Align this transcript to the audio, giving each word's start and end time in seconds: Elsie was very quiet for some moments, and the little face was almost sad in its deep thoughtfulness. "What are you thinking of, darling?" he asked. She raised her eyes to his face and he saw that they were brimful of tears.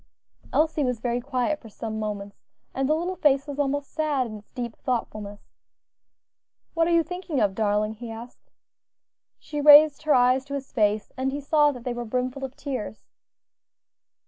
Elsie 0.51 0.83
was 0.83 0.99
very 0.99 1.21
quiet 1.21 1.61
for 1.61 1.69
some 1.69 1.99
moments, 1.99 2.41
and 2.73 2.89
the 2.89 2.95
little 2.95 3.17
face 3.17 3.45
was 3.45 3.59
almost 3.59 3.91
sad 3.93 4.25
in 4.25 4.39
its 4.39 4.49
deep 4.53 4.75
thoughtfulness. 4.77 5.41
"What 6.73 6.87
are 6.87 6.91
you 6.91 7.03
thinking 7.03 7.39
of, 7.39 7.53
darling?" 7.53 7.93
he 7.93 8.09
asked. 8.09 8.49
She 9.37 9.61
raised 9.61 10.01
her 10.01 10.15
eyes 10.15 10.43
to 10.45 10.55
his 10.55 10.71
face 10.73 11.11
and 11.17 11.31
he 11.31 11.39
saw 11.39 11.71
that 11.71 11.83
they 11.83 11.93
were 11.93 12.03
brimful 12.03 12.43
of 12.43 12.55
tears. 12.55 13.05